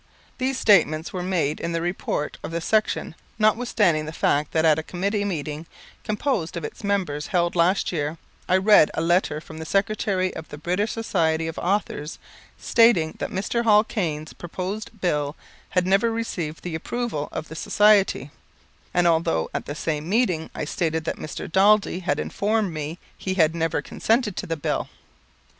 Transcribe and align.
These 0.39 0.57
statements 0.57 1.13
were 1.13 1.21
made 1.21 1.59
in 1.59 1.73
the 1.73 1.79
Report 1.83 2.39
of 2.43 2.49
the 2.49 2.59
Section, 2.59 3.13
notwithstanding 3.37 4.05
the 4.07 4.11
fact 4.11 4.51
that 4.51 4.65
at 4.65 4.79
a 4.79 4.81
Committee 4.81 5.23
meeting 5.23 5.67
composed 6.03 6.57
of 6.57 6.63
its 6.65 6.83
members 6.83 7.27
held 7.27 7.55
last 7.55 7.91
year, 7.91 8.17
I 8.49 8.57
read 8.57 8.89
a 8.95 9.01
letter 9.01 9.39
from 9.39 9.59
the 9.59 9.63
Secretary 9.63 10.35
of 10.35 10.49
the 10.49 10.57
British 10.57 10.91
Society 10.93 11.45
of 11.47 11.59
Authors 11.59 12.17
stating 12.57 13.13
that 13.19 13.29
Mr. 13.29 13.63
Hall 13.63 13.83
Caine's 13.83 14.33
proposed 14.33 14.99
Bill 15.01 15.35
had 15.69 15.85
never 15.85 16.11
received 16.11 16.63
the 16.63 16.73
approval 16.73 17.29
of 17.31 17.47
the 17.47 17.55
Society; 17.55 18.31
and 18.95 19.05
although 19.05 19.51
at 19.53 19.67
the 19.67 19.75
same 19.75 20.09
meeting 20.09 20.49
I 20.55 20.65
stated 20.65 21.03
that 21.05 21.17
Mr. 21.19 21.47
Daldy 21.47 21.99
had 21.99 22.19
informed 22.19 22.73
me 22.73 22.97
he 23.15 23.35
had 23.35 23.53
never 23.53 23.83
consented 23.83 24.35
to 24.37 24.47
the 24.47 24.57
Bill. 24.57 24.89